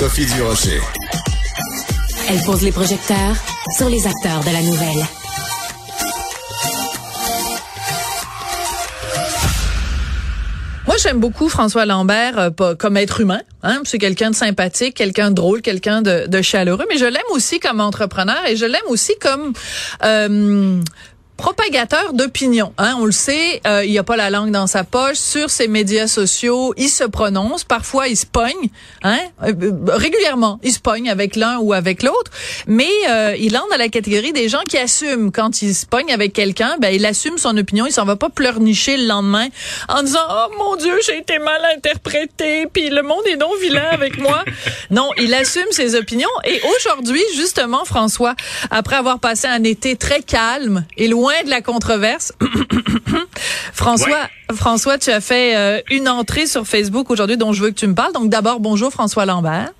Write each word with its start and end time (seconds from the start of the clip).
Sophie 0.00 0.24
Durocher. 0.24 0.80
Elle 2.30 2.42
pose 2.44 2.62
les 2.62 2.72
projecteurs 2.72 3.36
sur 3.76 3.90
les 3.90 4.06
acteurs 4.06 4.40
de 4.40 4.50
la 4.50 4.62
nouvelle. 4.62 5.06
Moi, 10.86 10.96
j'aime 11.02 11.20
beaucoup 11.20 11.50
François 11.50 11.84
Lambert 11.84 12.38
euh, 12.38 12.74
comme 12.76 12.96
être 12.96 13.20
humain. 13.20 13.42
Hein? 13.62 13.82
C'est 13.84 13.98
quelqu'un 13.98 14.30
de 14.30 14.34
sympathique, 14.34 14.94
quelqu'un 14.94 15.28
de 15.28 15.34
drôle, 15.34 15.60
quelqu'un 15.60 16.00
de, 16.00 16.26
de, 16.26 16.40
chaleureux. 16.40 16.86
Mais 16.88 16.96
je 16.96 17.04
l'aime 17.04 17.20
aussi 17.32 17.60
comme 17.60 17.80
entrepreneur 17.80 18.46
et 18.48 18.56
je 18.56 18.64
l'aime 18.64 18.80
aussi 18.88 19.12
comme 19.20 19.52
euh, 20.02 20.80
propagateur 21.40 22.12
d'opinion. 22.12 22.74
Hein, 22.76 22.96
on 22.98 23.06
le 23.06 23.12
sait, 23.12 23.62
euh, 23.66 23.82
il 23.82 23.96
a 23.98 24.04
pas 24.04 24.16
la 24.16 24.28
langue 24.28 24.50
dans 24.50 24.66
sa 24.66 24.84
poche. 24.84 25.16
Sur 25.16 25.48
ses 25.48 25.68
médias 25.68 26.06
sociaux, 26.06 26.74
il 26.76 26.90
se 26.90 27.04
prononce. 27.04 27.64
Parfois, 27.64 28.08
il 28.08 28.16
se 28.16 28.26
pogne. 28.26 28.68
Hein, 29.02 29.18
euh, 29.44 29.52
régulièrement, 29.88 30.60
il 30.62 30.70
se 30.70 30.80
pogne 30.80 31.08
avec 31.08 31.36
l'un 31.36 31.56
ou 31.58 31.72
avec 31.72 32.02
l'autre. 32.02 32.30
Mais 32.66 32.90
euh, 33.08 33.34
il 33.38 33.56
entre 33.56 33.70
dans 33.70 33.78
la 33.78 33.88
catégorie 33.88 34.34
des 34.34 34.50
gens 34.50 34.60
qui 34.68 34.76
assument 34.76 35.32
quand 35.32 35.62
il 35.62 35.74
se 35.74 35.86
pogne 35.86 36.12
avec 36.12 36.34
quelqu'un. 36.34 36.76
Ben, 36.78 36.94
il 36.94 37.06
assume 37.06 37.38
son 37.38 37.56
opinion. 37.56 37.86
Il 37.86 37.92
s'en 37.92 38.04
va 38.04 38.16
pas 38.16 38.28
pleurnicher 38.28 38.98
le 38.98 39.06
lendemain 39.06 39.48
en 39.88 40.02
disant 40.02 40.20
oh 40.28 40.52
mon 40.58 40.76
Dieu, 40.76 40.98
j'ai 41.06 41.18
été 41.18 41.38
mal 41.38 41.62
interprété. 41.74 42.66
Puis 42.70 42.90
le 42.90 43.02
monde 43.02 43.26
est 43.26 43.36
non 43.36 43.54
vilain 43.62 43.88
avec 43.92 44.18
moi. 44.18 44.44
Non, 44.90 45.08
il 45.16 45.32
assume 45.32 45.70
ses 45.70 45.94
opinions. 45.94 46.28
Et 46.44 46.60
aujourd'hui, 46.76 47.22
justement, 47.34 47.86
François, 47.86 48.34
après 48.70 48.96
avoir 48.96 49.20
passé 49.20 49.46
un 49.46 49.64
été 49.64 49.96
très 49.96 50.20
calme 50.20 50.84
et 50.98 51.08
loin 51.08 51.29
de 51.44 51.50
la 51.50 51.62
controverse. 51.62 52.32
François, 53.72 54.28
François, 54.54 54.98
tu 54.98 55.10
as 55.10 55.20
fait 55.20 55.56
euh, 55.56 55.80
une 55.90 56.08
entrée 56.08 56.46
sur 56.46 56.66
Facebook 56.66 57.10
aujourd'hui 57.10 57.36
dont 57.36 57.52
je 57.52 57.62
veux 57.62 57.70
que 57.70 57.78
tu 57.78 57.86
me 57.86 57.94
parles. 57.94 58.12
Donc 58.12 58.28
d'abord, 58.28 58.60
bonjour 58.60 58.90
François 58.90 59.26
Lambert. 59.26 59.70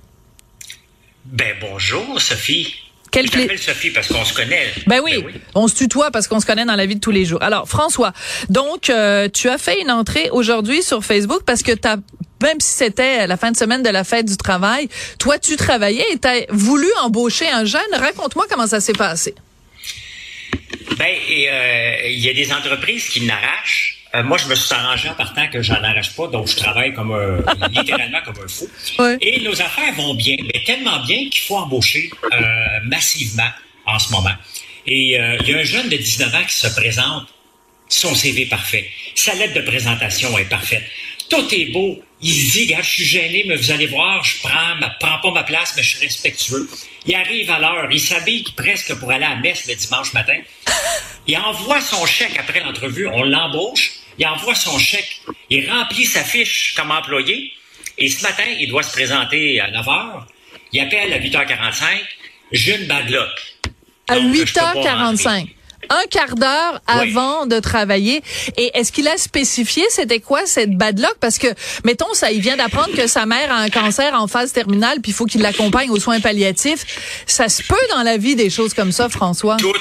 Ben 1.24 1.54
bonjour 1.60 2.20
Sophie. 2.20 2.74
Quel 3.10 3.26
je 3.26 3.32
t'appelle 3.32 3.58
Sophie 3.58 3.90
parce 3.90 4.08
qu'on 4.08 4.24
se 4.24 4.32
connaît. 4.32 4.68
Ben 4.86 5.00
oui, 5.02 5.18
ben 5.18 5.26
oui, 5.26 5.32
on 5.54 5.66
se 5.66 5.74
tutoie 5.74 6.10
parce 6.12 6.28
qu'on 6.28 6.38
se 6.38 6.46
connaît 6.46 6.64
dans 6.64 6.76
la 6.76 6.86
vie 6.86 6.94
de 6.94 7.00
tous 7.00 7.10
les 7.10 7.24
jours. 7.24 7.42
Alors 7.42 7.68
François, 7.68 8.12
donc 8.48 8.88
euh, 8.88 9.28
tu 9.28 9.48
as 9.48 9.58
fait 9.58 9.80
une 9.80 9.90
entrée 9.90 10.30
aujourd'hui 10.30 10.82
sur 10.82 11.04
Facebook 11.04 11.42
parce 11.44 11.62
que 11.62 11.72
tu 11.72 11.88
as 11.88 11.96
même 12.42 12.58
si 12.60 12.72
c'était 12.72 13.26
la 13.26 13.36
fin 13.36 13.50
de 13.50 13.56
semaine 13.56 13.82
de 13.82 13.90
la 13.90 14.04
fête 14.04 14.26
du 14.26 14.36
travail, 14.36 14.88
toi 15.18 15.38
tu 15.38 15.56
travaillais 15.56 16.06
et 16.12 16.18
tu 16.18 16.28
as 16.28 16.46
voulu 16.50 16.86
embaucher 17.02 17.48
un 17.48 17.64
jeune. 17.64 17.82
Raconte-moi 17.92 18.46
comment 18.48 18.66
ça 18.66 18.80
s'est 18.80 18.92
passé. 18.94 19.34
Ben, 21.00 21.16
euh, 21.16 21.96
il 22.10 22.18
y 22.18 22.28
a 22.28 22.34
des 22.34 22.52
entreprises 22.52 23.08
qui 23.08 23.22
n'arrachent. 23.22 23.96
Euh, 24.14 24.22
moi, 24.22 24.36
je 24.36 24.46
me 24.48 24.54
suis 24.54 24.74
arrangé 24.74 25.08
en 25.08 25.14
partant 25.14 25.48
que 25.48 25.62
j'en 25.62 25.82
arrache 25.82 26.14
pas, 26.14 26.26
donc 26.26 26.46
je 26.46 26.56
travaille 26.56 26.92
comme 26.92 27.10
un, 27.12 27.38
littéralement 27.70 28.20
comme 28.22 28.36
un 28.44 28.48
fou. 28.48 28.68
Et 29.22 29.40
nos 29.40 29.58
affaires 29.62 29.94
vont 29.94 30.12
bien, 30.12 30.36
mais 30.42 30.62
tellement 30.66 31.00
bien 31.00 31.30
qu'il 31.30 31.40
faut 31.40 31.56
embaucher 31.56 32.10
euh, 32.34 32.38
massivement 32.84 33.48
en 33.86 33.98
ce 33.98 34.12
moment. 34.12 34.34
Et 34.86 35.12
il 35.12 35.48
y 35.48 35.54
a 35.54 35.58
un 35.58 35.64
jeune 35.64 35.88
de 35.88 35.96
19 35.96 36.34
ans 36.34 36.44
qui 36.46 36.54
se 36.54 36.68
présente, 36.78 37.28
son 37.88 38.14
CV 38.14 38.44
parfait, 38.44 38.86
sa 39.14 39.34
lettre 39.36 39.54
de 39.54 39.62
présentation 39.62 40.36
est 40.38 40.50
parfaite, 40.50 40.84
tout 41.30 41.46
est 41.54 41.72
beau. 41.72 41.98
Il 42.22 42.34
se 42.34 42.52
dit, 42.52 42.66
gars, 42.66 42.82
je 42.82 42.90
suis 42.90 43.04
gêné, 43.04 43.44
mais 43.48 43.56
vous 43.56 43.70
allez 43.70 43.86
voir, 43.86 44.22
je 44.22 44.38
prends, 44.40 44.74
ma, 44.78 44.90
prends 44.90 45.18
pas 45.20 45.30
ma 45.30 45.42
place, 45.42 45.72
mais 45.76 45.82
je 45.82 45.96
suis 45.96 46.06
respectueux. 46.06 46.68
Il 47.06 47.14
arrive 47.14 47.50
à 47.50 47.58
l'heure, 47.58 47.88
il 47.90 48.00
s'habille 48.00 48.44
presque 48.56 48.94
pour 48.96 49.10
aller 49.10 49.24
à 49.24 49.30
la 49.30 49.36
messe 49.36 49.66
le 49.66 49.74
dimanche 49.74 50.12
matin. 50.12 50.38
Il 51.26 51.36
envoie 51.36 51.80
son 51.80 52.04
chèque 52.06 52.38
après 52.38 52.60
l'entrevue, 52.60 53.06
on 53.06 53.22
l'embauche, 53.22 53.92
il 54.18 54.26
envoie 54.26 54.54
son 54.54 54.78
chèque, 54.78 55.20
il 55.48 55.70
remplit 55.70 56.04
sa 56.04 56.24
fiche 56.24 56.74
comme 56.74 56.90
employé, 56.90 57.52
et 57.96 58.08
ce 58.08 58.22
matin, 58.22 58.44
il 58.58 58.68
doit 58.68 58.82
se 58.82 58.92
présenter 58.92 59.60
à 59.60 59.70
9 59.70 59.86
h. 59.86 60.24
Il 60.72 60.80
appelle 60.80 61.12
à 61.12 61.18
8h45, 61.18 61.84
j'ai 62.52 62.76
une 62.76 62.86
bad 62.86 63.08
luck. 63.08 63.30
À 64.08 64.18
8h45 64.18 65.48
un 65.88 66.02
quart 66.10 66.34
d'heure 66.34 66.80
avant 66.86 67.46
de 67.46 67.58
travailler. 67.58 68.22
Et 68.56 68.70
est-ce 68.74 68.92
qu'il 68.92 69.08
a 69.08 69.16
spécifié 69.16 69.84
c'était 69.90 70.20
quoi 70.20 70.46
cette 70.46 70.76
bad 70.76 70.98
luck? 70.98 71.16
Parce 71.20 71.38
que, 71.38 71.48
mettons, 71.84 72.12
ça, 72.14 72.30
il 72.30 72.40
vient 72.40 72.56
d'apprendre 72.56 72.94
que 72.94 73.06
sa 73.06 73.26
mère 73.26 73.52
a 73.52 73.56
un 73.56 73.68
cancer 73.70 74.14
en 74.14 74.26
phase 74.26 74.52
terminale, 74.52 75.00
puis 75.00 75.12
il 75.12 75.14
faut 75.14 75.26
qu'il 75.26 75.42
l'accompagne 75.42 75.90
aux 75.90 75.98
soins 75.98 76.20
palliatifs. 76.20 77.24
Ça 77.26 77.48
se 77.48 77.62
peut 77.62 77.74
dans 77.90 78.02
la 78.02 78.16
vie 78.16 78.36
des 78.36 78.50
choses 78.50 78.74
comme 78.74 78.92
ça, 78.92 79.08
François? 79.08 79.56
Tout, 79.56 79.72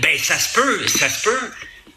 ben, 0.00 0.16
ça 0.18 0.38
se 0.38 0.54
peut, 0.54 0.86
ça 0.86 1.08
se 1.08 1.24
peut. 1.24 1.50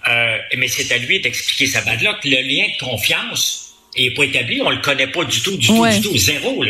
Euh, 0.09 0.37
mais 0.57 0.67
c'est 0.67 0.91
à 0.91 0.97
lui 0.97 1.21
d'expliquer 1.21 1.67
sa 1.67 1.81
bad 1.81 2.01
luck. 2.01 2.17
Le 2.25 2.41
lien 2.41 2.65
de 2.67 2.85
confiance 2.85 3.75
est 3.95 4.15
pas 4.15 4.23
établi. 4.23 4.61
On 4.61 4.69
le 4.69 4.81
connaît 4.81 5.07
pas 5.07 5.23
du 5.23 5.41
tout, 5.41 5.55
du 5.57 5.67
tout, 5.67 5.87
du 5.87 6.01
tout. 6.01 6.17
Zéro. 6.17 6.63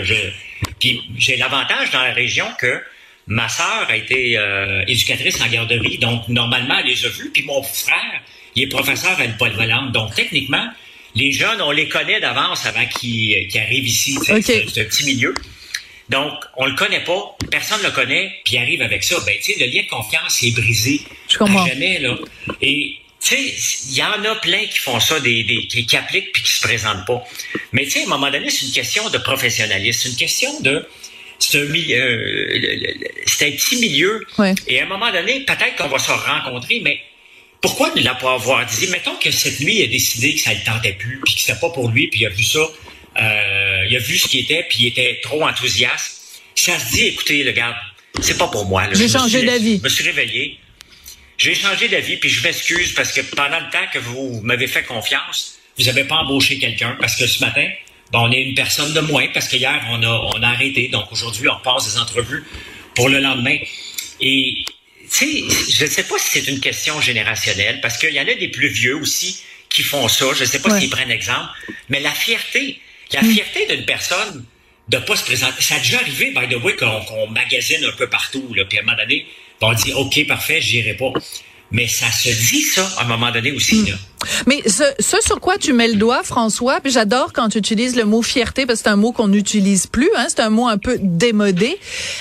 puis 0.79 1.01
j'ai 1.17 1.37
l'avantage 1.37 1.91
dans 1.91 2.03
la 2.03 2.13
région 2.13 2.45
que 2.59 2.81
Ma 3.27 3.47
sœur 3.47 3.87
a 3.89 3.95
été 3.95 4.37
euh, 4.37 4.83
éducatrice 4.87 5.41
en 5.41 5.47
garderie, 5.47 5.97
donc 5.97 6.27
normalement, 6.27 6.77
elle 6.79 6.87
les 6.87 7.05
a 7.05 7.09
vus. 7.09 7.31
Puis 7.33 7.43
mon 7.43 7.63
frère, 7.63 8.21
il 8.55 8.63
est 8.63 8.67
professeur 8.67 9.17
à 9.19 9.25
l'école 9.25 9.51
volante. 9.51 9.91
Donc 9.91 10.13
techniquement, 10.13 10.67
les 11.15 11.31
jeunes, 11.31 11.61
on 11.61 11.71
les 11.71 11.87
connaît 11.87 12.19
d'avance 12.19 12.65
avant 12.65 12.85
qu'ils 12.85 13.47
arrivent 13.57 13.87
ici. 13.87 14.17
C'est 14.25 14.31
un 14.31 14.85
petit 14.85 15.05
milieu. 15.05 15.33
Donc, 16.09 16.33
on 16.57 16.65
le 16.65 16.75
connaît 16.75 17.03
pas, 17.03 17.35
personne 17.49 17.79
ne 17.79 17.85
le 17.85 17.91
connaît, 17.91 18.31
puis 18.43 18.57
arrive 18.57 18.81
avec 18.81 19.03
ça. 19.03 19.15
Ben, 19.25 19.35
tu 19.41 19.53
sais, 19.53 19.59
le 19.59 19.71
lien 19.71 19.83
de 19.83 19.87
confiance 19.87 20.43
est 20.43 20.51
brisé. 20.51 21.01
Je 21.29 21.37
comprends. 21.37 21.65
jamais, 21.65 21.99
là. 21.99 22.17
Et, 22.61 22.97
tu 23.21 23.35
sais, 23.35 23.53
il 23.89 23.95
y 23.95 24.03
en 24.03 24.23
a 24.23 24.35
plein 24.35 24.65
qui 24.65 24.79
font 24.79 24.99
ça, 24.99 25.19
des, 25.21 25.43
des 25.43 25.65
qui, 25.67 25.85
qui, 25.85 25.95
appliquent 25.95 26.33
puis 26.33 26.43
qui 26.43 26.51
se 26.51 26.61
présentent 26.61 27.05
pas. 27.07 27.23
Mais, 27.71 27.85
tu 27.85 27.91
sais, 27.91 28.01
à 28.01 28.03
un 28.03 28.09
moment 28.09 28.29
donné, 28.29 28.49
c'est 28.49 28.65
une 28.65 28.73
question 28.73 29.09
de 29.09 29.17
professionnalisme. 29.17 30.01
C'est 30.03 30.09
une 30.09 30.15
question 30.17 30.59
de 30.59 30.85
c'est 31.53 31.59
un, 31.59 31.99
euh, 31.99 32.93
c'est 33.25 33.47
un 33.47 33.51
petit 33.51 33.77
milieu. 33.77 34.25
Et 34.67 34.79
à 34.79 34.83
un 34.83 34.87
moment 34.87 35.11
donné, 35.11 35.41
peut-être 35.41 35.75
qu'on 35.77 35.87
va 35.87 35.99
se 35.99 36.11
rencontrer, 36.11 36.81
mais 36.83 36.99
pourquoi 37.61 37.93
ne 37.95 38.01
l'a 38.01 38.15
pas 38.15 38.33
avoir 38.33 38.65
dit? 38.65 38.87
Mettons 38.87 39.15
que 39.15 39.31
cette 39.31 39.59
nuit, 39.59 39.77
il 39.77 39.83
a 39.83 39.87
décidé 39.87 40.33
que 40.33 40.41
ça 40.41 40.53
ne 40.53 40.59
le 40.59 40.63
tentait 40.63 40.93
plus, 40.93 41.19
puis 41.23 41.35
que 41.35 41.39
c'était 41.39 41.59
pas 41.59 41.69
pour 41.69 41.89
lui, 41.89 42.07
puis 42.07 42.21
il 42.21 42.25
a 42.25 42.29
vu 42.29 42.43
ça, 42.43 42.59
euh, 42.59 43.85
il 43.89 43.95
a 43.95 43.99
vu 43.99 44.17
ce 44.17 44.27
qui 44.27 44.39
était, 44.39 44.65
puis 44.67 44.79
il 44.81 44.87
était 44.87 45.19
trop 45.21 45.43
enthousiaste. 45.43 46.41
Ça 46.55 46.77
se 46.79 46.91
dit, 46.91 47.07
écoutez, 47.07 47.43
le 47.43 47.51
gars, 47.51 47.75
c'est 48.21 48.37
pas 48.37 48.47
pour 48.47 48.65
moi. 48.65 48.83
J'ai 48.91 49.07
changé 49.07 49.43
d'avis. 49.43 49.77
Je 49.77 49.83
me 49.83 49.89
suis 49.89 50.03
réveillé. 50.03 50.59
J'ai 51.37 51.55
changé 51.55 51.87
d'avis, 51.87 52.17
puis 52.17 52.29
je 52.29 52.43
m'excuse 52.43 52.93
parce 52.93 53.11
que 53.11 53.21
pendant 53.21 53.59
le 53.59 53.69
temps 53.71 53.85
que 53.91 53.99
vous 53.99 54.41
m'avez 54.43 54.67
fait 54.67 54.83
confiance, 54.83 55.57
vous 55.77 55.85
n'avez 55.85 56.03
pas 56.03 56.15
embauché 56.15 56.59
quelqu'un 56.59 56.95
parce 56.99 57.15
que 57.15 57.25
ce 57.27 57.43
matin, 57.43 57.67
on 58.21 58.31
est 58.31 58.41
une 58.41 58.55
personne 58.55 58.93
de 58.93 58.99
moins 58.99 59.27
parce 59.33 59.47
qu'hier, 59.47 59.83
on 59.89 60.03
a, 60.03 60.31
on 60.35 60.43
a 60.43 60.47
arrêté. 60.47 60.87
Donc 60.89 61.11
aujourd'hui, 61.11 61.47
on 61.49 61.59
passe 61.63 61.93
des 61.93 61.99
entrevues 61.99 62.43
pour 62.95 63.09
le 63.09 63.19
lendemain. 63.19 63.57
Et 64.21 64.65
tu 64.65 65.07
sais, 65.09 65.43
je 65.71 65.85
ne 65.85 65.89
sais 65.89 66.03
pas 66.03 66.17
si 66.17 66.39
c'est 66.39 66.51
une 66.51 66.59
question 66.59 67.01
générationnelle 67.01 67.81
parce 67.81 67.97
qu'il 67.97 68.13
y 68.13 68.19
en 68.19 68.27
a 68.27 68.33
des 68.33 68.49
plus 68.49 68.69
vieux 68.69 68.95
aussi 68.95 69.41
qui 69.69 69.83
font 69.83 70.07
ça. 70.07 70.27
Je 70.35 70.41
ne 70.41 70.45
sais 70.45 70.61
pas 70.61 70.79
s'ils 70.79 70.89
prennent 70.89 71.11
exemple. 71.11 71.49
Mais 71.89 71.99
la 71.99 72.11
fierté, 72.11 72.79
la 73.11 73.21
mm. 73.21 73.33
fierté 73.33 73.67
d'une 73.67 73.85
personne 73.85 74.45
de 74.89 74.97
pas 74.97 75.15
se 75.15 75.23
présenter. 75.23 75.61
Ça 75.61 75.75
a 75.75 75.79
déjà 75.79 75.99
arrivé, 75.99 76.31
by 76.31 76.47
the 76.47 76.61
way, 76.63 76.75
qu'on 76.75 77.27
magasine 77.27 77.83
un 77.85 77.91
peu 77.93 78.07
partout. 78.07 78.53
Là, 78.53 78.65
puis 78.65 78.77
à 78.77 78.81
un 78.81 78.85
moment 78.85 78.97
donné, 78.97 79.25
on 79.61 79.73
dit 79.73 79.93
OK, 79.93 80.27
parfait, 80.27 80.61
j'irai 80.61 80.93
pas. 80.95 81.11
Mais 81.73 81.87
ça 81.87 82.11
se 82.11 82.29
dit 82.29 82.61
ça 82.61 82.87
à 82.97 83.03
un 83.03 83.07
moment 83.07 83.31
donné 83.31 83.51
aussi. 83.51 83.81
Hmm. 83.81 83.87
Là. 83.87 83.95
Mais 84.47 84.61
ce, 84.67 84.83
ce, 84.99 85.17
sur 85.21 85.39
quoi 85.39 85.57
tu 85.57 85.73
mets 85.73 85.87
le 85.87 85.95
doigt, 85.95 86.23
François, 86.23 86.79
puis 86.79 86.91
j'adore 86.91 87.33
quand 87.33 87.49
tu 87.49 87.57
utilises 87.57 87.95
le 87.95 88.05
mot 88.05 88.21
fierté 88.21 88.65
parce 88.65 88.79
que 88.79 88.83
c'est 88.83 88.89
un 88.89 88.95
mot 88.95 89.11
qu'on 89.11 89.27
n'utilise 89.27 89.87
plus, 89.87 90.09
hein, 90.15 90.27
c'est 90.29 90.39
un 90.39 90.49
mot 90.49 90.67
un 90.67 90.77
peu 90.77 90.97
démodé, 91.01 91.77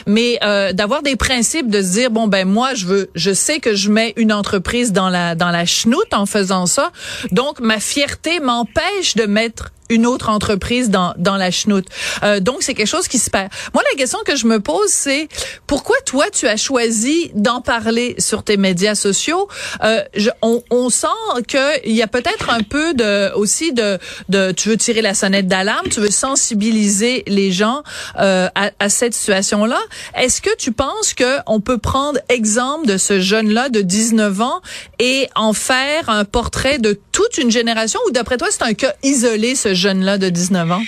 mais 0.06 0.38
euh, 0.42 0.72
d'avoir 0.72 1.02
des 1.02 1.16
principes, 1.16 1.68
de 1.68 1.82
se 1.82 1.92
dire 1.92 2.10
bon 2.10 2.26
ben 2.26 2.46
moi 2.46 2.74
je 2.74 2.86
veux, 2.86 3.10
je 3.14 3.32
sais 3.32 3.60
que 3.60 3.74
je 3.74 3.90
mets 3.90 4.14
une 4.16 4.32
entreprise 4.32 4.92
dans 4.92 5.08
la 5.08 5.34
dans 5.34 5.50
la 5.50 5.66
chenoute 5.66 6.12
en 6.12 6.26
faisant 6.26 6.66
ça, 6.66 6.90
donc 7.30 7.60
ma 7.60 7.78
fierté 7.78 8.40
m'empêche 8.40 9.14
de 9.14 9.26
mettre 9.26 9.72
une 9.92 10.06
autre 10.06 10.30
entreprise 10.30 10.88
dans, 10.91 11.12
dans 11.19 11.36
la 11.36 11.50
chenoute. 11.50 11.86
Euh, 12.22 12.40
donc, 12.40 12.62
c'est 12.62 12.75
quelque 12.75 12.87
chose 12.87 13.08
qui 13.08 13.19
se 13.19 13.31
perd. 13.31 13.50
Moi, 13.75 13.82
la 13.93 13.96
question 13.96 14.19
que 14.25 14.37
je 14.37 14.46
me 14.46 14.58
pose, 14.58 14.88
c'est 14.88 15.28
pourquoi 15.66 15.96
toi, 16.06 16.25
tu 16.32 16.46
as 16.49 16.56
choisi 16.56 17.31
d'en 17.34 17.61
parler 17.61 18.14
sur 18.19 18.43
tes 18.43 18.56
médias 18.56 18.94
sociaux? 18.94 19.49
Euh, 19.84 20.02
je, 20.16 20.31
on, 20.40 20.62
on 20.70 20.88
sent 20.88 21.06
qu'il 21.46 21.93
y 21.93 22.02
a 22.02 22.06
peut-être 22.06 22.50
un 22.50 22.62
peu 22.62 22.94
de 22.94 23.32
aussi 23.34 23.72
de, 23.72 23.99
de 24.28 24.52
tu 24.52 24.70
veux 24.70 24.76
tirer 24.76 25.02
la 25.02 25.14
sonnette 25.14 25.46
d'alarme, 25.46 25.88
tu 25.88 26.00
veux 26.00 26.11
sensibiliser 26.11 27.22
les 27.26 27.52
gens 27.52 27.82
euh, 28.19 28.49
à, 28.55 28.70
à, 28.78 28.88
cette 28.88 29.14
situation-là. 29.14 29.81
Est-ce 30.16 30.40
que 30.40 30.55
tu 30.56 30.72
penses 30.72 31.12
que 31.14 31.38
on 31.46 31.61
peut 31.61 31.78
prendre 31.78 32.19
exemple 32.28 32.87
de 32.87 32.96
ce 32.96 33.20
jeune-là 33.20 33.69
de 33.69 33.82
19 33.82 34.40
ans 34.40 34.61
et 34.99 35.28
en 35.34 35.52
faire 35.52 36.08
un 36.08 36.25
portrait 36.25 36.78
de 36.78 36.99
toute 37.12 37.37
une 37.38 37.50
génération? 37.50 38.00
Ou 38.08 38.11
d'après 38.11 38.38
toi, 38.38 38.49
c'est 38.50 38.62
un 38.62 38.75
cas 38.75 38.94
isolé, 39.02 39.55
ce 39.55 39.75
jeune-là 39.82 40.19
de 40.19 40.31
19 40.31 40.70
ans? 40.70 40.84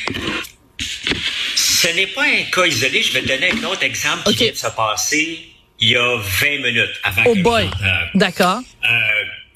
Ce 1.57 1.89
n'est 1.89 2.07
pas 2.07 2.25
un 2.25 2.43
cas 2.51 2.67
isolé. 2.67 3.03
Je 3.03 3.13
vais 3.13 3.23
te 3.23 3.29
donner 3.29 3.51
un 3.51 3.65
autre 3.65 3.83
exemple 3.83 4.31
qui 4.31 4.37
vient 4.37 4.53
de 4.53 4.57
se 4.57 4.69
passer 4.69 5.39
il 5.81 5.91
y 5.91 5.97
a 5.97 6.17
20 6.17 6.47
minutes 6.63 7.01
avant 7.03 7.23
oh 7.27 7.35
que 7.35 7.43
boy. 7.43 7.69
D'accord. 8.15 8.61
Euh, 8.85 8.89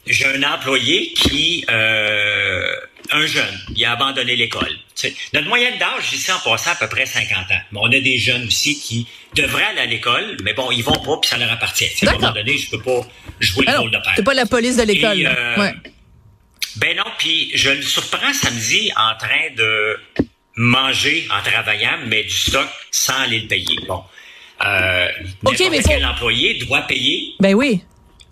j'ai 0.06 0.26
un 0.26 0.42
employé 0.42 1.12
qui 1.14 1.64
euh, 1.70 2.74
un 3.10 3.26
jeune, 3.26 3.58
il 3.74 3.84
a 3.84 3.92
abandonné 3.92 4.36
l'école. 4.36 4.76
notre 5.32 5.48
moyenne 5.48 5.78
d'âge 5.78 6.12
ici 6.12 6.30
en 6.30 6.38
passant 6.38 6.72
à 6.72 6.74
peu 6.74 6.88
près 6.88 7.06
50 7.06 7.38
ans. 7.38 7.60
Mais 7.72 7.78
on 7.80 7.86
a 7.86 8.00
des 8.00 8.18
jeunes 8.18 8.46
aussi 8.46 8.78
qui 8.78 9.06
devraient 9.34 9.64
aller 9.64 9.80
à 9.80 9.86
l'école, 9.86 10.36
mais 10.42 10.52
bon, 10.52 10.70
ils 10.70 10.82
vont 10.82 10.92
pas, 10.92 11.16
puis 11.18 11.30
ça 11.30 11.38
leur 11.38 11.50
appartient. 11.50 11.88
à 12.06 12.10
un 12.10 12.12
moment 12.14 12.32
donné, 12.32 12.58
je 12.58 12.70
peux 12.70 12.82
pas 12.82 13.00
jouer 13.40 13.64
le 13.66 13.78
rôle 13.78 13.90
de 13.90 13.98
père. 13.98 14.14
T'es 14.16 14.22
pas 14.22 14.34
la 14.34 14.46
police 14.46 14.76
de 14.76 14.82
l'école. 14.82 15.26
Euh, 15.26 15.72
ben 16.76 16.96
non, 16.96 17.04
puis 17.18 17.50
je 17.54 17.70
le 17.70 17.82
surprends 17.82 18.32
samedi 18.32 18.90
en 18.96 19.16
train 19.16 19.54
de 19.56 19.98
manger 20.56 21.26
en 21.30 21.42
travaillant, 21.42 21.98
mais 22.06 22.24
du 22.24 22.34
stock 22.34 22.68
sans 22.90 23.14
aller 23.14 23.40
le 23.40 23.48
payer. 23.48 23.78
Bon. 23.86 24.02
Euh, 24.64 25.08
OK, 25.44 25.62
mais 25.70 25.82
quel 25.82 26.04
employé 26.04 26.54
doit 26.54 26.82
payer. 26.82 27.34
Ben 27.40 27.54
oui. 27.54 27.80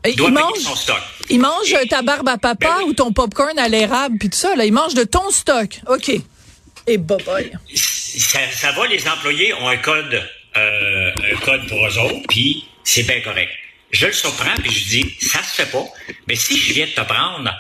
il 0.05 0.21
mange, 0.21 0.59
son 0.59 0.75
stock. 0.75 1.01
Il 1.31 1.41
mange 1.41 1.75
ta 1.89 2.03
barbe 2.03 2.29
à 2.29 2.37
papa 2.37 2.79
ben 2.79 2.85
ou 2.87 2.95
ton 2.95 3.13
popcorn 3.13 3.59
à 3.59 3.69
l'érable 3.69 4.19
puis 4.19 4.29
tout 4.29 4.39
ça. 4.39 4.55
Là, 4.57 4.65
il 4.65 4.73
mange 4.73 4.95
de 4.95 5.05
ton 5.05 5.31
stock. 5.31 5.81
OK. 5.89 6.11
Et 6.89 6.99
bye 6.99 7.23
bye. 7.25 7.53
Ça, 7.75 8.41
ça 8.53 8.73
va, 8.73 8.87
les 8.87 9.07
employés 9.09 9.55
ont 9.55 9.69
un 9.69 9.77
code, 9.77 10.23
euh, 10.57 11.11
un 11.33 11.37
code 11.45 11.67
pour 11.69 11.87
eux 11.87 11.99
autres, 11.99 12.27
puis 12.29 12.65
c'est 12.83 13.05
bien 13.05 13.21
correct. 13.21 13.51
Je 13.93 14.07
le 14.07 14.13
surprends 14.13 14.55
puis 14.63 14.73
je 14.73 14.89
dis, 14.89 15.15
ça 15.21 15.43
se 15.43 15.63
fait 15.63 15.71
pas. 15.71 15.85
Mais 16.27 16.35
si 16.35 16.57
je 16.59 16.73
viens 16.73 16.87
de 16.87 16.93
te 16.93 17.01
prendre 17.03 17.51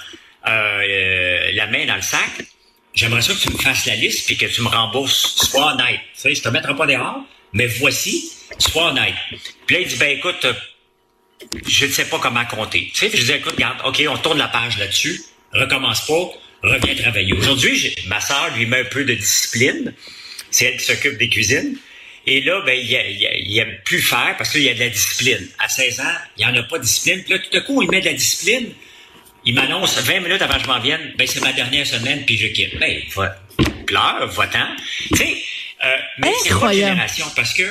euh, 0.48 1.50
la 1.52 1.66
main 1.66 1.86
dans 1.86 1.96
le 1.96 2.02
sac, 2.02 2.30
j'aimerais 2.94 3.22
ça 3.22 3.34
que 3.34 3.40
tu 3.40 3.50
me 3.50 3.58
fasses 3.58 3.86
la 3.86 3.96
liste 3.96 4.26
puis 4.26 4.36
que 4.36 4.46
tu 4.46 4.62
me 4.62 4.68
rembourses. 4.68 5.36
Sois 5.36 5.72
honnête. 5.72 6.00
Tu 6.14 6.20
sais, 6.20 6.34
je 6.34 6.42
te 6.42 6.48
mettrai 6.48 6.74
pas 6.74 6.86
d'erreur, 6.86 7.20
mais 7.52 7.66
voici, 7.66 8.32
sois 8.58 8.90
honnête. 8.90 9.14
Puis 9.66 9.76
là, 9.76 9.82
il 9.82 9.88
dit, 9.88 9.96
ben 9.96 10.16
écoute, 10.16 10.46
je 11.66 11.86
ne 11.86 11.90
sais 11.90 12.06
pas 12.06 12.18
comment 12.18 12.44
compter. 12.44 12.90
Tu 12.94 13.08
sais, 13.08 13.16
je 13.16 13.24
dis, 13.24 13.32
écoute, 13.32 13.52
regarde, 13.52 13.78
OK, 13.84 14.02
on 14.08 14.16
tourne 14.18 14.38
la 14.38 14.48
page 14.48 14.78
là-dessus, 14.78 15.20
recommence 15.52 16.06
pas, 16.06 16.30
reviens 16.62 16.94
travailler. 16.94 17.32
Aujourd'hui, 17.32 17.94
ma 18.06 18.20
sœur 18.20 18.50
lui 18.56 18.66
met 18.66 18.80
un 18.80 18.84
peu 18.84 19.04
de 19.04 19.14
discipline. 19.14 19.92
C'est 20.50 20.66
elle 20.66 20.76
qui 20.78 20.84
s'occupe 20.84 21.18
des 21.18 21.28
cuisines. 21.28 21.76
Et 22.28 22.40
là, 22.40 22.60
ben, 22.62 22.72
il, 22.72 22.90
il, 22.90 23.58
aime 23.58 23.76
plus 23.84 24.00
faire 24.00 24.34
parce 24.36 24.50
qu'il 24.50 24.62
y 24.62 24.68
a 24.68 24.74
de 24.74 24.80
la 24.80 24.88
discipline. 24.88 25.48
À 25.58 25.68
16 25.68 26.00
ans, 26.00 26.14
il 26.36 26.44
n'y 26.46 26.52
en 26.52 26.56
a 26.56 26.62
pas 26.64 26.78
de 26.78 26.82
discipline. 26.82 27.22
Puis 27.22 27.32
là, 27.34 27.38
tout 27.38 27.56
à 27.56 27.60
coup, 27.60 27.82
il 27.82 27.90
met 27.90 28.00
de 28.00 28.06
la 28.06 28.14
discipline 28.14 28.72
il 29.46 29.54
m'annonce 29.54 29.96
20 29.98 30.20
minutes 30.20 30.42
avant 30.42 30.54
que 30.54 30.64
je 30.64 30.66
m'en 30.66 30.80
vienne, 30.80 31.12
ben 31.16 31.26
c'est 31.26 31.40
ma 31.40 31.52
dernière 31.52 31.86
semaine, 31.86 32.24
puis 32.26 32.36
je 32.36 32.48
quitte. 32.48 32.78
Ben, 32.78 33.00
va, 33.14 33.36
pleure, 33.86 34.26
va-t'en. 34.26 34.66
Tu 35.12 35.18
sais, 35.18 35.36
euh, 35.84 35.96
mais 36.18 36.32
c'est 36.42 36.58
pas 36.58 36.72
génération, 36.72 37.26
parce 37.36 37.54
que 37.54 37.64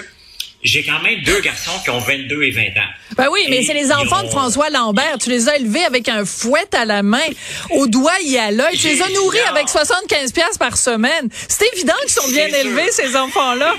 j'ai 0.63 0.83
quand 0.83 1.00
même 1.01 1.22
deux 1.22 1.42
garçons 1.42 1.77
qui 1.83 1.89
ont 1.92 2.00
22 2.00 2.44
et 2.44 2.51
20 2.51 2.62
ans. 2.62 2.89
Ben 3.18 3.27
oui, 3.31 3.45
mais 3.50 3.62
c'est 3.62 3.74
les 3.74 3.92
enfants 3.92 4.24
de 4.24 4.30
François 4.30 4.69
Lambert. 4.69 5.18
Tu 5.22 5.30
les 5.30 5.48
as 5.48 5.57
élevés 5.57 5.83
avec 5.83 6.10
un 6.10 6.25
fouet 6.25 6.66
à 6.74 6.86
la 6.86 7.04
main, 7.04 7.27
au 7.72 7.86
doigt 7.88 8.19
et 8.25 8.39
à 8.39 8.51
l'œil. 8.51 8.75
Tu 8.78 8.88
les 8.88 9.01
as 9.01 9.10
nourris 9.10 9.42
avec 9.42 9.69
75 9.69 10.31
pièces 10.31 10.57
par 10.57 10.78
semaine. 10.78 11.30
C'est 11.48 11.71
évident 11.74 11.94
qu'ils 12.01 12.10
sont 12.13 12.28
bien 12.30 12.48
élevés, 12.48 12.92
ces 12.92 13.16
enfants-là. 13.16 13.75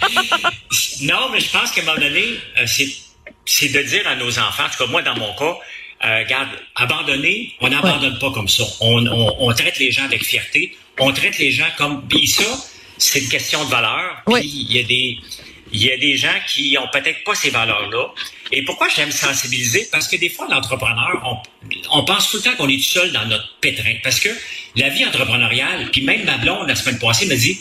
non, 1.02 1.30
mais 1.32 1.40
je 1.40 1.50
pense 1.50 1.72
qu'à 1.72 1.80
un 1.80 1.84
moment 1.84 2.00
donné, 2.00 2.38
euh, 2.58 2.66
c'est 3.44 3.68
de 3.68 3.82
dire 3.82 4.06
à 4.06 4.14
nos 4.14 4.38
enfants, 4.38 4.64
en 4.66 4.70
tout 4.70 4.84
cas 4.84 4.90
moi 4.90 5.02
dans 5.02 5.16
mon 5.16 5.34
cas, 5.34 5.56
euh, 6.04 6.18
regarde, 6.20 6.48
abandonner, 6.76 7.54
on 7.60 7.68
n'abandonne 7.68 8.18
pas 8.18 8.30
comme 8.30 8.48
ça. 8.48 8.64
On, 8.80 9.04
on, 9.06 9.36
on, 9.40 9.52
traite 9.52 9.78
les 9.78 9.90
gens 9.90 10.04
avec 10.04 10.24
fierté. 10.24 10.76
On 11.00 11.12
traite 11.12 11.38
les 11.38 11.50
gens 11.50 11.66
comme... 11.76 12.06
Puis 12.06 12.28
ça, 12.28 12.44
c'est 12.98 13.20
une 13.20 13.28
question 13.28 13.64
de 13.64 13.70
valeur. 13.70 14.22
Puis 14.26 14.46
il 14.46 14.72
y 14.72 14.78
a 14.78 14.82
des... 14.84 15.18
Il 15.70 15.84
y 15.84 15.92
a 15.92 15.98
des 15.98 16.16
gens 16.16 16.32
qui 16.46 16.78
ont 16.78 16.88
peut-être 16.90 17.22
pas 17.24 17.34
ces 17.34 17.50
valeurs-là. 17.50 18.06
Et 18.52 18.64
pourquoi 18.64 18.88
j'aime 18.88 19.10
sensibiliser? 19.10 19.86
Parce 19.92 20.08
que 20.08 20.16
des 20.16 20.30
fois, 20.30 20.46
l'entrepreneur, 20.48 21.20
on, 21.26 21.98
on, 21.98 22.04
pense 22.06 22.30
tout 22.30 22.38
le 22.38 22.42
temps 22.42 22.56
qu'on 22.56 22.70
est 22.70 22.78
tout 22.78 22.84
seul 22.84 23.12
dans 23.12 23.26
notre 23.26 23.54
pétrin. 23.60 23.96
Parce 24.02 24.18
que 24.18 24.30
la 24.76 24.88
vie 24.88 25.04
entrepreneuriale, 25.04 25.90
puis 25.90 26.00
même 26.00 26.24
ma 26.24 26.38
blonde, 26.38 26.68
la 26.68 26.74
semaine 26.74 26.98
passée, 26.98 27.26
me 27.26 27.36
dit, 27.36 27.58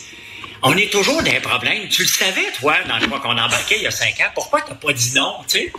on 0.63 0.77
est 0.77 0.89
toujours 0.89 1.21
dans 1.21 1.31
un 1.31 1.41
problème. 1.41 1.89
Tu 1.89 2.03
le 2.03 2.07
savais, 2.07 2.49
toi, 2.59 2.77
dans 2.87 2.97
le 2.97 3.07
mois 3.07 3.19
qu'on 3.19 3.37
embarquait 3.37 3.75
il 3.75 3.83
y 3.83 3.87
a 3.87 3.91
cinq 3.91 4.21
ans. 4.21 4.31
Pourquoi 4.33 4.61
tu 4.61 4.69
n'as 4.69 4.77
pas 4.77 4.93
dit 4.93 5.11
non, 5.13 5.35
tu 5.47 5.57
sais? 5.57 5.73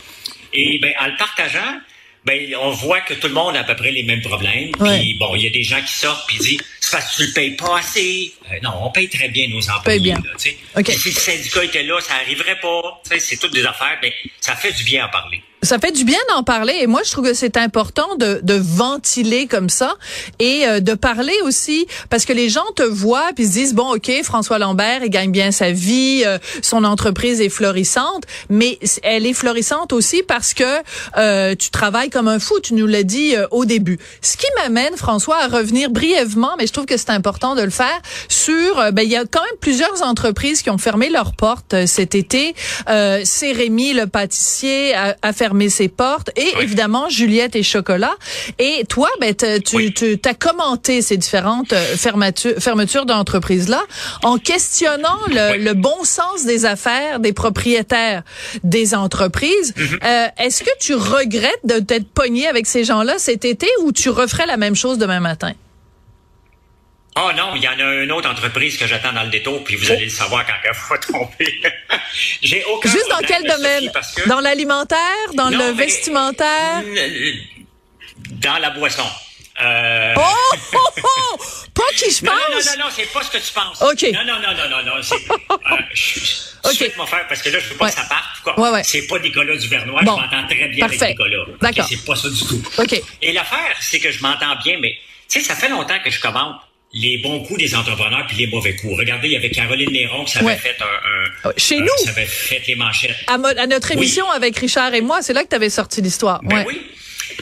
Et 0.52 0.78
ben, 0.80 0.92
en 1.00 1.06
le 1.06 1.16
partageant, 1.16 1.80
ben 2.24 2.54
on 2.60 2.70
voit 2.70 3.00
que 3.00 3.14
tout 3.14 3.28
le 3.28 3.34
monde 3.34 3.56
a 3.56 3.60
à 3.60 3.64
peu 3.64 3.76
près 3.76 3.90
les 3.90 4.02
mêmes 4.02 4.22
problèmes. 4.22 4.70
Puis 4.72 5.14
bon, 5.18 5.34
il 5.36 5.44
y 5.44 5.46
a 5.46 5.50
des 5.50 5.62
gens 5.62 5.80
qui 5.80 5.92
sortent 5.92 6.26
puis 6.26 6.38
disent 6.38 6.60
c'est 6.80 6.90
parce 6.92 7.10
que 7.16 7.22
tu 7.22 7.26
le 7.28 7.32
payes 7.32 7.50
pas 7.56 7.78
assez. 7.78 8.32
Euh, 8.50 8.54
non, 8.62 8.70
on 8.82 8.90
paye 8.90 9.08
très 9.08 9.28
bien 9.28 9.48
nos 9.48 9.68
employés. 9.70 10.00
Bien. 10.00 10.16
Là, 10.16 10.30
Si 10.38 11.08
le 11.10 11.14
syndicat 11.14 11.64
était 11.64 11.82
là, 11.82 12.00
ça 12.00 12.14
arriverait 12.14 12.58
pas. 12.60 13.02
C'est 13.18 13.38
toutes 13.38 13.52
des 13.54 13.64
affaires, 13.64 13.98
mais 14.02 14.12
ça 14.40 14.54
fait 14.56 14.72
du 14.72 14.84
bien 14.84 15.04
à 15.04 15.08
parler. 15.08 15.42
Ça 15.62 15.80
fait 15.80 15.90
du 15.90 16.04
bien 16.04 16.18
d'en 16.32 16.44
parler 16.44 16.74
et 16.80 16.86
moi 16.86 17.00
je 17.04 17.10
trouve 17.10 17.24
que 17.24 17.34
c'est 17.34 17.56
important 17.56 18.14
de, 18.16 18.38
de 18.44 18.54
ventiler 18.54 19.48
comme 19.48 19.68
ça 19.68 19.96
et 20.38 20.64
euh, 20.68 20.78
de 20.78 20.94
parler 20.94 21.34
aussi 21.44 21.88
parce 22.10 22.24
que 22.24 22.32
les 22.32 22.48
gens 22.48 22.64
te 22.76 22.84
voient 22.84 23.30
puis 23.34 23.44
se 23.44 23.52
disent 23.52 23.74
bon 23.74 23.96
ok 23.96 24.22
François 24.22 24.60
Lambert 24.60 25.00
il 25.02 25.10
gagne 25.10 25.32
bien 25.32 25.50
sa 25.50 25.72
vie 25.72 26.22
euh, 26.24 26.38
son 26.62 26.84
entreprise 26.84 27.40
est 27.40 27.48
florissante 27.48 28.22
mais 28.48 28.78
elle 29.02 29.26
est 29.26 29.32
florissante 29.32 29.92
aussi 29.92 30.22
parce 30.22 30.54
que 30.54 30.62
euh, 31.16 31.56
tu 31.56 31.70
travailles 31.70 32.10
comme 32.10 32.28
un 32.28 32.38
fou 32.38 32.60
tu 32.60 32.74
nous 32.74 32.86
l'as 32.86 33.02
dit 33.02 33.34
au 33.50 33.64
début. 33.64 33.98
Ce 34.22 34.36
qui 34.36 34.46
m'amène 34.62 34.96
François 34.96 35.38
à 35.42 35.48
revenir 35.48 35.90
brièvement 35.90 36.52
mais 36.58 36.68
je 36.68 36.72
trouve 36.72 36.86
que 36.86 36.96
c'est 36.96 37.10
important 37.10 37.56
de 37.56 37.62
le 37.62 37.70
faire 37.70 38.00
sur 38.28 38.92
ben 38.92 39.02
il 39.02 39.10
y 39.10 39.16
a 39.16 39.24
quand 39.24 39.42
même 39.42 39.58
plusieurs 39.60 40.02
entreprises 40.02 40.62
qui 40.62 40.70
ont 40.70 40.78
fermé 40.78 41.08
leurs 41.08 41.34
portes 41.34 41.74
cet 41.86 42.14
été. 42.14 42.54
C'est 42.86 43.52
Rémi 43.52 43.92
le 43.92 44.06
pâtissier 44.06 44.94
a, 44.94 45.16
a 45.22 45.32
ses 45.68 45.88
portes 45.88 46.30
et 46.36 46.52
évidemment 46.60 47.08
Juliette 47.08 47.56
et 47.56 47.62
Chocolat. 47.62 48.14
Et 48.58 48.84
toi, 48.88 49.08
ben, 49.20 49.34
tu, 49.34 49.92
tu 49.92 50.18
as 50.24 50.34
commenté 50.34 51.02
ces 51.02 51.16
différentes 51.16 51.72
euh, 51.72 51.96
fermetures, 51.96 52.54
fermetures 52.58 53.06
d'entreprises-là 53.06 53.80
en 54.22 54.38
questionnant 54.38 55.18
le, 55.28 55.72
bon 55.74 56.04
sens 56.04 56.44
des 56.44 56.64
affaires 56.64 57.20
des 57.20 57.32
propriétaires 57.32 58.22
des 58.64 58.94
entreprises. 58.94 59.74
Mm-hmm. 59.76 59.98
Euh, 60.04 60.26
est-ce 60.38 60.62
que 60.62 60.70
tu 60.80 60.94
regrettes 60.94 61.64
de 61.64 61.78
t'être 61.78 62.08
pogné 62.08 62.46
avec 62.46 62.66
ces 62.66 62.84
gens-là 62.84 63.14
cet 63.18 63.44
été 63.44 63.66
ou 63.82 63.92
tu 63.92 64.10
referais 64.10 64.46
la 64.46 64.56
même 64.56 64.74
chose 64.74 64.98
demain 64.98 65.20
matin? 65.20 65.52
Oh 67.20 67.32
non, 67.36 67.54
il 67.56 67.62
y 67.62 67.68
en 67.68 67.78
a 67.78 67.94
une 68.02 68.12
autre 68.12 68.30
entreprise 68.30 68.76
que 68.76 68.86
j'attends 68.86 69.12
dans 69.12 69.24
le 69.24 69.30
détour, 69.30 69.64
puis 69.64 69.74
vous 69.74 69.90
allez 69.90 70.04
le 70.04 70.10
savoir 70.10 70.46
quand 70.46 70.52
elle 70.62 70.70
va 70.72 70.98
tomber. 70.98 71.62
J'ai 72.42 72.64
aucun 72.64 72.90
Juste 72.90 73.08
dans 73.10 73.18
quel 73.26 73.42
domaine? 73.42 73.90
Dans 74.26 74.40
l'alimentaire? 74.40 74.98
Dans 75.34 75.50
le 75.50 75.72
vestimentaire? 75.72 76.82
Dans 78.30 78.58
la 78.58 78.70
boisson. 78.70 79.06
Euh... 79.60 80.14
Oh, 80.16 80.56
oh, 80.74 81.00
oh, 81.02 81.38
Pas 81.74 81.82
qui 81.96 82.12
je 82.12 82.20
pense? 82.20 82.28
Non, 82.28 82.34
non, 82.52 82.58
non, 82.58 82.84
non, 82.84 82.90
c'est 82.94 83.12
pas 83.12 83.22
ce 83.24 83.30
que 83.30 83.38
tu 83.38 83.52
penses. 83.52 83.82
OK. 83.82 84.12
Non, 84.12 84.24
non, 84.24 84.40
non, 84.40 84.54
non, 84.54 84.68
non, 84.70 84.84
non. 84.84 85.02
C'est, 85.02 85.16
euh, 85.16 85.76
je, 85.94 86.68
okay. 86.68 86.92
mon 86.96 87.06
frère, 87.06 87.26
parce 87.26 87.42
que 87.42 87.48
là, 87.48 87.58
je 87.58 87.70
veux 87.70 87.74
pas 87.74 87.88
que 87.88 87.96
ça 87.96 88.04
parte. 88.04 88.40
Quoi. 88.44 88.60
Ouais, 88.60 88.70
ouais. 88.70 88.84
C'est 88.84 89.08
pas 89.08 89.18
Nicolas 89.18 89.56
Duvernois. 89.56 90.02
Bon. 90.02 90.16
Je 90.16 90.22
m'entends 90.22 90.46
très 90.46 90.68
bien 90.68 90.86
Parfait. 90.86 91.02
avec 91.02 91.18
Nicolas. 91.18 91.44
D'accord. 91.60 91.86
c'est 91.88 92.04
pas 92.04 92.14
ça 92.14 92.28
du 92.28 92.40
tout. 92.40 92.62
OK. 92.78 93.02
Et 93.22 93.32
l'affaire, 93.32 93.76
c'est 93.80 93.98
que 93.98 94.12
je 94.12 94.22
m'entends 94.22 94.54
bien, 94.62 94.78
mais, 94.80 94.96
tu 95.28 95.40
sais, 95.40 95.44
ça 95.44 95.56
fait 95.56 95.68
longtemps 95.68 95.98
que 96.04 96.10
je 96.10 96.20
commente 96.20 96.60
les 96.92 97.18
bons 97.18 97.42
coups 97.44 97.60
des 97.60 97.74
entrepreneurs 97.74 98.26
puis 98.26 98.36
les 98.36 98.46
mauvais 98.46 98.74
coups. 98.76 98.96
Regardez, 98.96 99.28
il 99.28 99.32
y 99.32 99.36
avait 99.36 99.50
Caroline 99.50 99.90
Néron 99.90 100.24
qui 100.24 100.38
avait 100.38 100.56
fait 100.56 100.76
un, 100.80 101.48
un 101.48 101.52
chez 101.56 101.78
nous, 101.80 101.88
ça 102.04 102.10
avait 102.10 102.26
fait 102.26 102.62
les 102.66 102.76
manchettes. 102.76 103.16
À, 103.26 103.34
à 103.34 103.66
notre 103.66 103.92
émission 103.92 104.28
avec 104.30 104.56
Richard 104.58 104.94
et 104.94 105.00
moi, 105.00 105.20
c'est 105.22 105.32
là 105.34 105.44
que 105.44 105.48
tu 105.50 105.56
avais 105.56 105.70
sorti 105.70 106.00
l'histoire. 106.00 106.40
Ben 106.42 106.64
oui. 106.66 106.80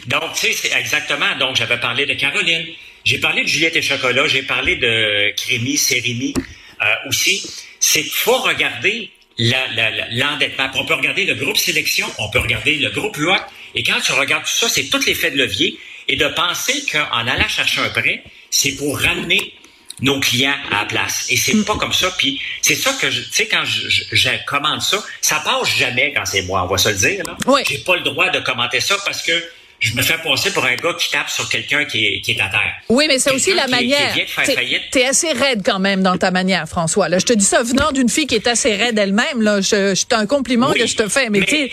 Donc 0.09 0.35
tu 0.35 0.47
sais, 0.47 0.53
c'est 0.53 0.77
exactement. 0.77 1.37
Donc 1.39 1.57
j'avais 1.57 1.79
parlé 1.79 2.07
de 2.07 2.15
Caroline, 2.15 2.67
j'ai 3.05 3.19
parlé 3.19 3.43
de 3.43 3.49
Juliette 3.49 3.77
et 3.77 3.83
Chocolat, 3.83 4.27
j'ai 4.27 4.43
parlé 4.43 4.77
de 4.77 5.33
Crémy, 5.37 5.77
Sérémy 5.77 6.35
euh, 6.83 7.09
aussi. 7.09 7.49
C'est 7.79 8.03
faut 8.03 8.39
regarder 8.39 9.11
l'endettement. 9.39 10.65
La, 10.65 10.73
la, 10.73 10.73
on 10.75 10.85
peut 10.85 10.95
regarder 10.95 11.25
le 11.25 11.35
groupe 11.35 11.57
sélection, 11.57 12.07
on 12.19 12.29
peut 12.31 12.41
regarder 12.41 12.75
le 12.77 12.91
groupe 12.91 13.17
loi. 13.17 13.47
Et 13.75 13.83
quand 13.85 14.01
tu 14.01 14.13
regardes 14.13 14.45
tout 14.45 14.51
ça, 14.51 14.69
c'est 14.69 14.91
tout 14.91 15.01
l'effet 15.07 15.31
de 15.31 15.37
levier. 15.37 15.79
Et 16.09 16.15
de 16.15 16.29
penser 16.29 16.85
qu'en 16.91 17.27
allant 17.27 17.49
chercher 17.49 17.81
un 17.81 17.89
prêt, 17.89 18.23
c'est 18.51 18.73
pour 18.73 18.99
ramener 18.99 19.55
nos 20.01 20.21
clients 20.21 20.55
à 20.71 20.83
la 20.83 20.85
place. 20.85 21.27
Et 21.31 21.37
c'est 21.37 21.55
mm. 21.55 21.65
pas 21.65 21.77
comme 21.77 21.93
ça. 21.93 22.11
Puis 22.19 22.41
c'est 22.61 22.75
ça 22.75 22.93
que, 23.01 23.07
tu 23.07 23.25
sais, 23.33 23.47
quand 23.47 23.65
je, 23.65 23.89
je, 24.13 24.29
commande 24.47 24.83
ça, 24.83 25.03
ça 25.21 25.41
passe 25.45 25.69
jamais 25.77 26.13
quand 26.15 26.27
c'est 26.27 26.43
moi, 26.43 26.65
on 26.65 26.67
va 26.67 26.79
se 26.79 26.91
le 26.91 26.97
dire. 26.97 27.25
Là. 27.25 27.37
Oui. 27.47 27.63
J'ai 27.67 27.79
pas 27.79 27.97
le 27.97 28.03
droit 28.03 28.29
de 28.31 28.41
commenter 28.41 28.81
ça 28.81 28.97
parce 29.05 29.23
que 29.23 29.33
je 29.79 29.95
me 29.95 30.03
fais 30.03 30.17
passer 30.19 30.51
pour 30.53 30.65
un 30.65 30.75
gars 30.75 30.95
qui 30.99 31.11
tape 31.11 31.29
sur 31.29 31.49
quelqu'un 31.49 31.85
qui 31.85 32.07
est, 32.07 32.21
qui 32.21 32.33
est 32.33 32.41
à 32.41 32.49
terre. 32.49 32.75
Oui, 32.89 33.07
mais 33.09 33.19
c'est 33.19 33.33
aussi 33.33 33.53
la 33.53 33.67
manière. 33.69 34.15
Tu 34.93 34.99
es 34.99 35.05
assez 35.05 35.33
raide 35.33 35.63
quand 35.65 35.79
même 35.79 36.03
dans 36.03 36.17
ta 36.17 36.31
manière, 36.31 36.67
François. 36.67 37.09
Là, 37.09 37.19
je 37.19 37.27
te 37.27 37.33
dis 37.33 37.45
ça 37.45 37.63
venant 37.63 37.93
d'une 37.93 38.09
fille 38.09 38.27
qui 38.27 38.35
est 38.35 38.47
assez 38.47 38.75
raide 38.75 38.99
elle-même. 38.99 39.43
Là, 39.43 39.61
je, 39.61 39.95
c'est 39.95 40.13
un 40.13 40.27
compliment 40.27 40.73
que 40.73 40.87
je 40.87 40.97
te 40.97 41.09
fais. 41.09 41.29
Mais, 41.29 41.41
mais 41.41 41.71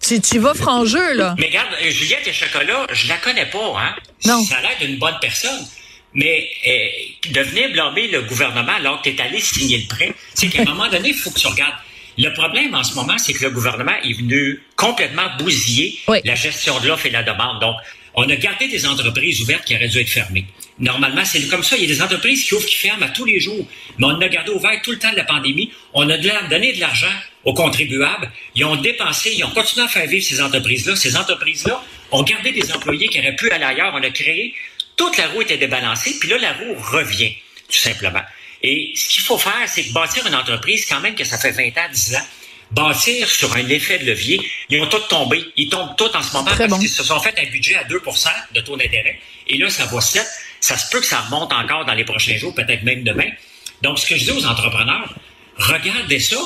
tu, 0.00 0.20
tu 0.20 0.38
vas 0.38 0.54
franc 0.54 0.84
jeu, 0.84 1.14
là. 1.14 1.34
Mais 1.38 1.46
regarde, 1.46 1.68
Juliette 1.88 2.26
et 2.26 2.32
Chocolat, 2.32 2.86
je 2.92 3.08
la 3.08 3.16
connais 3.18 3.46
pas, 3.46 3.74
hein. 3.78 3.94
Non. 4.24 4.44
Ça 4.44 4.56
a 4.56 4.62
l'air 4.62 4.76
d'une 4.80 4.98
bonne 4.98 5.16
personne. 5.20 5.66
Mais 6.14 6.48
euh, 6.66 7.30
de 7.30 7.40
venir 7.40 7.70
blâmer 7.70 8.08
le 8.08 8.22
gouvernement 8.22 8.72
alors 8.72 9.02
que 9.02 9.10
tu 9.10 9.16
es 9.16 9.20
allé 9.20 9.40
signer 9.40 9.78
le 9.78 9.86
prêt, 9.86 10.12
c'est 10.34 10.48
qu'à 10.48 10.62
un 10.62 10.64
moment 10.64 10.88
donné, 10.88 11.10
il 11.10 11.14
faut 11.14 11.30
que 11.30 11.38
tu 11.38 11.46
regardes. 11.46 11.74
Le 12.16 12.32
problème 12.32 12.74
en 12.74 12.82
ce 12.82 12.94
moment, 12.94 13.16
c'est 13.16 13.32
que 13.32 13.44
le 13.44 13.50
gouvernement 13.50 13.94
est 14.02 14.12
venu 14.12 14.60
complètement 14.74 15.28
bousiller 15.38 15.98
la 16.24 16.34
gestion 16.34 16.80
de 16.80 16.88
l'offre 16.88 17.06
et 17.06 17.10
la 17.10 17.22
demande. 17.22 17.60
Donc, 17.60 17.76
on 18.14 18.28
a 18.28 18.34
gardé 18.34 18.66
des 18.66 18.84
entreprises 18.84 19.40
ouvertes 19.42 19.64
qui 19.64 19.76
auraient 19.76 19.86
dû 19.86 20.00
être 20.00 20.08
fermées. 20.08 20.44
Normalement, 20.80 21.24
c'est 21.24 21.46
comme 21.48 21.62
ça. 21.62 21.76
Il 21.76 21.82
y 21.82 21.84
a 21.84 21.94
des 21.94 22.02
entreprises 22.02 22.44
qui 22.44 22.54
ouvrent, 22.54 22.66
qui 22.66 22.76
ferment 22.76 23.06
à 23.06 23.08
tous 23.10 23.24
les 23.24 23.38
jours. 23.38 23.64
Mais 23.98 24.06
on 24.06 24.20
a 24.20 24.28
gardé 24.28 24.50
ouvert 24.50 24.80
tout 24.82 24.90
le 24.90 24.98
temps 24.98 25.12
de 25.12 25.16
la 25.16 25.24
pandémie. 25.24 25.70
On 25.94 26.08
a 26.10 26.16
donné 26.16 26.72
de 26.72 26.80
l'argent 26.80 27.12
aux 27.44 27.54
contribuables. 27.54 28.30
Ils 28.56 28.64
ont 28.64 28.76
dépensé, 28.76 29.34
ils 29.36 29.44
ont 29.44 29.50
continué 29.50 29.84
à 29.84 29.88
faire 29.88 30.06
vivre 30.06 30.24
ces 30.24 30.40
entreprises-là. 30.40 30.96
Ces 30.96 31.16
entreprises-là 31.16 31.80
ont 32.10 32.22
gardé 32.24 32.50
des 32.50 32.72
employés 32.72 33.06
qui 33.06 33.20
auraient 33.20 33.36
pu 33.36 33.50
aller 33.50 33.64
ailleurs. 33.64 33.92
On 33.94 34.02
a 34.02 34.10
créé. 34.10 34.54
Toute 34.98 35.16
la 35.16 35.28
roue 35.28 35.40
était 35.40 35.56
débalancée. 35.56 36.18
Puis 36.20 36.28
là, 36.28 36.36
la 36.36 36.52
roue 36.52 36.74
revient, 36.74 37.34
tout 37.68 37.78
simplement. 37.78 38.22
Et 38.62 38.92
ce 38.94 39.08
qu'il 39.08 39.22
faut 39.22 39.38
faire, 39.38 39.66
c'est 39.66 39.84
que 39.84 39.92
bâtir 39.92 40.26
une 40.26 40.34
entreprise, 40.34 40.84
quand 40.84 41.00
même 41.00 41.14
que 41.14 41.24
ça 41.24 41.38
fait 41.38 41.52
20 41.52 41.68
ans, 41.68 41.88
10 41.90 42.16
ans, 42.16 42.26
bâtir 42.72 43.30
sur 43.30 43.54
un 43.56 43.66
effet 43.68 43.98
de 43.98 44.04
levier. 44.04 44.40
Ils 44.68 44.80
ont 44.82 44.88
tous 44.88 45.08
tombé. 45.08 45.42
Ils 45.56 45.68
tombent 45.68 45.96
tous 45.96 46.14
en 46.14 46.22
ce 46.22 46.32
moment 46.34 46.50
parce 46.58 46.78
qu'ils 46.78 46.88
se 46.88 47.04
sont 47.04 47.20
fait 47.20 47.34
un 47.38 47.46
budget 47.50 47.76
à 47.76 47.84
2% 47.84 48.28
de 48.54 48.60
taux 48.60 48.76
d'intérêt. 48.76 49.18
Et 49.46 49.56
là, 49.56 49.70
ça 49.70 49.86
va 49.86 50.00
7. 50.00 50.26
Ça 50.60 50.76
se 50.76 50.90
peut 50.90 51.00
que 51.00 51.06
ça 51.06 51.20
remonte 51.20 51.52
encore 51.52 51.84
dans 51.84 51.94
les 51.94 52.04
prochains 52.04 52.36
jours, 52.36 52.54
peut-être 52.54 52.82
même 52.82 53.04
demain. 53.04 53.30
Donc, 53.82 53.98
ce 53.98 54.06
que 54.06 54.16
je 54.16 54.24
dis 54.24 54.32
aux 54.32 54.44
entrepreneurs, 54.44 55.14
regardez 55.56 56.18
ça. 56.18 56.36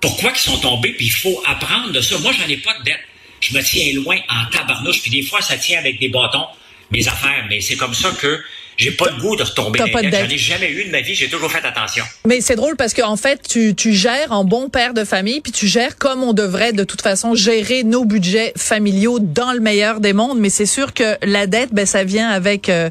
Pourquoi 0.00 0.32
ils 0.32 0.38
sont 0.38 0.58
tombés, 0.58 0.92
puis 0.92 1.06
il 1.06 1.12
faut 1.12 1.42
apprendre 1.46 1.90
de 1.90 2.00
ça. 2.02 2.18
Moi, 2.18 2.32
j'en 2.32 2.46
ai 2.46 2.58
pas 2.58 2.74
de 2.78 2.84
dette. 2.84 3.00
Je 3.40 3.56
me 3.56 3.62
tiens 3.62 3.92
loin 3.94 4.18
en 4.28 4.46
tabarnouche, 4.50 5.00
puis 5.00 5.10
des 5.10 5.22
fois, 5.22 5.40
ça 5.40 5.56
tient 5.56 5.78
avec 5.78 5.98
des 5.98 6.08
bâtons, 6.08 6.46
mes 6.90 7.06
affaires. 7.08 7.46
Mais 7.48 7.60
c'est 7.60 7.76
comme 7.76 7.94
ça 7.94 8.10
que 8.10 8.40
j'ai 8.76 8.90
pas 8.90 9.06
le 9.10 9.20
goût 9.20 9.36
de 9.36 9.42
retomber 9.42 9.78
dans 9.78 9.86
les 9.86 10.10
J'en 10.10 10.28
ai 10.28 10.38
jamais 10.38 10.70
eu 10.70 10.84
de 10.84 10.90
ma 10.90 11.00
vie. 11.00 11.14
J'ai 11.14 11.28
toujours 11.28 11.50
fait 11.50 11.64
attention. 11.64 12.04
Mais 12.26 12.40
c'est 12.40 12.56
drôle 12.56 12.76
parce 12.76 12.92
qu'en 12.92 13.16
fait, 13.16 13.40
tu, 13.48 13.74
tu 13.74 13.92
gères 13.94 14.32
en 14.32 14.44
bon 14.44 14.68
père 14.68 14.92
de 14.92 15.04
famille, 15.04 15.40
puis 15.40 15.52
tu 15.52 15.66
gères 15.66 15.96
comme 15.96 16.22
on 16.22 16.32
devrait 16.32 16.72
de 16.72 16.84
toute 16.84 17.00
façon 17.00 17.34
gérer 17.34 17.84
nos 17.84 18.04
budgets 18.04 18.52
familiaux 18.56 19.18
dans 19.18 19.52
le 19.52 19.60
meilleur 19.60 20.00
des 20.00 20.12
mondes. 20.12 20.38
Mais 20.38 20.50
c'est 20.50 20.66
sûr 20.66 20.92
que 20.92 21.16
la 21.22 21.46
dette, 21.46 21.72
ben 21.72 21.86
ça 21.86 22.04
vient 22.04 22.28
avec 22.28 22.68
euh, 22.68 22.90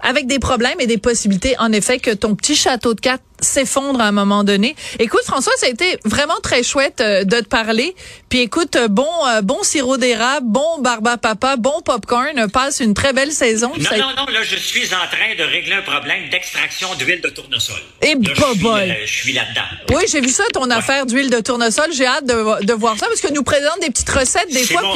avec 0.00 0.26
des 0.26 0.38
problèmes 0.38 0.80
et 0.80 0.86
des 0.86 0.98
possibilités. 0.98 1.54
En 1.58 1.72
effet, 1.72 1.98
que 1.98 2.10
ton 2.10 2.34
petit 2.34 2.56
château 2.56 2.94
de 2.94 3.00
cartes 3.00 3.22
s'effondre 3.40 4.00
à 4.00 4.04
un 4.04 4.12
moment 4.12 4.44
donné. 4.44 4.74
Écoute, 4.98 5.22
François, 5.24 5.52
ça 5.56 5.66
a 5.66 5.68
été 5.68 5.98
vraiment 6.04 6.38
très 6.42 6.62
chouette 6.62 7.00
euh, 7.00 7.24
de 7.24 7.40
te 7.40 7.48
parler. 7.48 7.94
Puis 8.28 8.40
écoute, 8.40 8.76
euh, 8.76 8.88
bon 8.88 9.08
euh, 9.26 9.42
bon 9.42 9.62
sirop 9.62 9.96
d'érable, 9.96 10.46
bon 10.48 10.78
barba 10.80 11.16
papa, 11.16 11.56
bon 11.56 11.80
popcorn, 11.84 12.50
passe 12.50 12.80
une 12.80 12.94
très 12.94 13.12
belle 13.12 13.32
saison. 13.32 13.72
Non, 13.76 13.98
non, 13.98 14.10
non, 14.16 14.26
là, 14.32 14.42
je 14.42 14.56
suis 14.56 14.86
en 14.94 15.06
train 15.08 15.34
de 15.38 15.44
régler 15.44 15.74
un 15.74 15.82
problème 15.82 16.28
d'extraction 16.30 16.94
d'huile 16.96 17.20
de 17.20 17.28
tournesol. 17.28 17.80
Et 18.02 18.14
là, 18.14 18.32
je, 18.54 19.06
je 19.06 19.12
suis 19.12 19.32
là-dedans. 19.32 19.96
Oui, 19.96 20.02
j'ai 20.10 20.20
vu 20.20 20.30
ça, 20.30 20.44
ton 20.52 20.70
affaire 20.70 21.06
d'huile 21.06 21.30
de 21.30 21.40
tournesol. 21.40 21.86
J'ai 21.92 22.06
hâte 22.06 22.26
de, 22.26 22.64
de, 22.64 22.72
voir 22.72 22.98
ça 22.98 23.06
parce 23.06 23.20
que 23.20 23.32
nous 23.32 23.42
présente 23.42 23.80
des 23.80 23.90
petites 23.90 24.10
recettes 24.10 24.52
des 24.52 24.64
fois. 24.64 24.94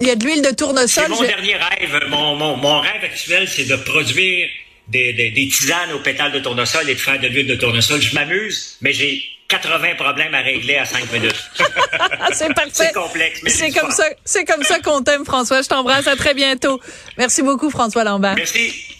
il 0.00 0.06
y 0.06 0.10
a 0.10 0.16
de 0.16 0.24
l'huile 0.24 0.42
de 0.42 0.54
tournesol. 0.54 1.04
C'est 1.04 1.08
mon 1.08 1.22
dernier 1.22 1.56
rêve. 1.56 2.00
Mon, 2.08 2.36
mon, 2.36 2.56
mon 2.56 2.80
rêve 2.80 3.04
actuel, 3.04 3.48
c'est 3.48 3.64
de 3.64 3.76
produire 3.76 4.48
des, 4.88 5.12
des, 5.12 5.30
des, 5.30 5.48
tisanes 5.48 5.92
aux 5.92 6.00
pétales 6.00 6.32
de 6.32 6.38
tournesol 6.38 6.88
et 6.88 6.94
de 6.94 7.00
faire 7.00 7.18
de 7.18 7.28
l'huile 7.28 7.46
de 7.46 7.54
tournesol. 7.56 8.00
Je 8.00 8.14
m'amuse, 8.14 8.76
mais 8.80 8.92
j'ai 8.92 9.22
80 9.48 9.94
problèmes 9.96 10.34
à 10.34 10.40
régler 10.40 10.76
à 10.76 10.84
5 10.84 11.12
minutes. 11.12 11.50
c'est 12.32 12.52
parfait. 12.54 12.70
C'est 12.72 12.92
complexe, 12.92 13.40
mais 13.42 13.50
c'est 13.50 13.70
comme 13.70 13.90
ça, 13.90 14.04
c'est 14.24 14.44
comme 14.44 14.62
ça 14.62 14.80
qu'on 14.80 15.02
t'aime, 15.02 15.24
François. 15.24 15.62
Je 15.62 15.68
t'embrasse. 15.68 16.06
À 16.06 16.16
très 16.16 16.34
bientôt. 16.34 16.80
Merci 17.18 17.42
beaucoup, 17.42 17.70
François 17.70 18.04
Lambert. 18.04 18.34
Merci. 18.36 18.95